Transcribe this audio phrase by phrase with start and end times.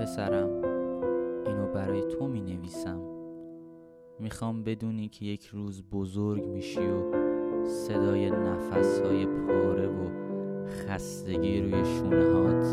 [0.00, 0.50] پسرم
[1.46, 3.00] اینو برای تو می نویسم
[4.18, 7.12] می‌خوام بدونی که یک روز بزرگ میشی و
[7.66, 10.08] صدای نفس های پاره و
[10.66, 12.66] خستگی روی شونه هات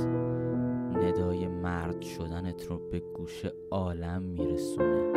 [1.03, 5.11] ندای مرد شدنت رو به گوش عالم میرسونه.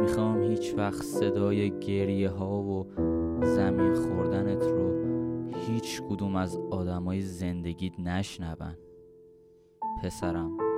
[0.00, 2.86] می‌خوام هیچ وقت صدای گریه ها و
[3.42, 5.00] زمین خوردنت رو
[5.54, 8.76] هیچ کدوم از آدمای زندگیت نشنون.
[10.02, 10.69] پسرم.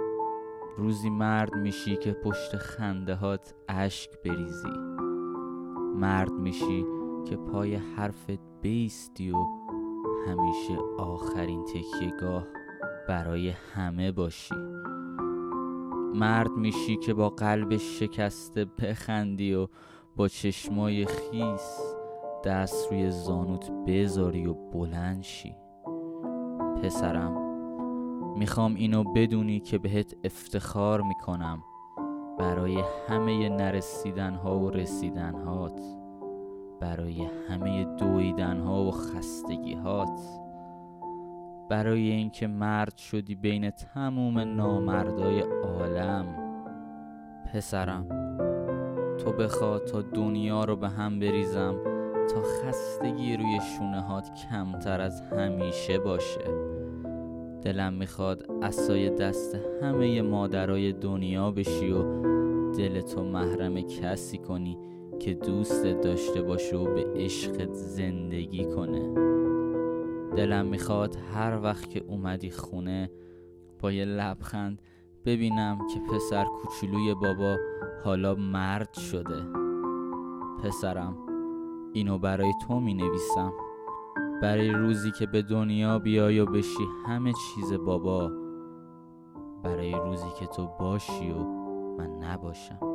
[0.77, 4.69] روزی مرد میشی که پشت خنده هات اشک بریزی.
[5.97, 6.85] مرد میشی
[7.29, 9.37] که پای حرفت بیستی و
[10.27, 12.47] همیشه آخرین تکیهگاه
[13.09, 14.55] برای همه باشی.
[16.15, 19.69] مرد میشی که با قلب شکسته بخندی و
[20.17, 21.95] با چشمای خیس
[22.45, 25.55] دست روی زانوت بذاری و بلند شی.
[26.83, 27.52] پسرم
[28.37, 31.65] می‌خوام اینو بدونی که بهت افتخار می‌کنم
[32.39, 35.81] برای همه نرسیدن ها و رسیدن هات
[36.81, 40.21] برای همه دویدن ها و خستگی هات
[41.71, 46.27] برای اینکه مرد شدی بین تموم نامردای عالم.
[47.53, 48.09] پسرم
[49.19, 51.75] تو بخوا تا دنیا رو به هم بریزم
[52.35, 56.45] تا خستگی روی شونه هات کمتر از همیشه باشه.
[57.63, 62.03] دلم می‌خواد اسای دست همه مادرای دنیا بشی و
[62.73, 64.79] دل تو محرم کسی کنی
[65.21, 69.15] که دوستت داشته باشه و به عشقت زندگی کنه.
[70.37, 73.11] دلم می‌خواد هر وقت که اومدی خونه
[73.81, 74.83] با یه لبخند
[75.25, 77.57] ببینم که پسر کوچولوی بابا
[78.05, 79.43] حالا مرد شده.
[80.65, 81.17] پسرم
[81.93, 83.53] اینو برای تو می نویسم
[84.43, 88.33] برای روزی که به دنیا بیای و بشی همه چیز بابا
[89.65, 91.45] برای روزی که تو باشی و
[91.99, 92.92] من نباشم.